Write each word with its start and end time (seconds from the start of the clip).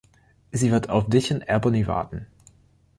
Sie 0.51 0.71
wird 0.71 0.89
auf 0.89 1.05
dich 1.09 1.29
in 1.29 1.43
Albany 1.43 1.85
warten. 1.85 2.25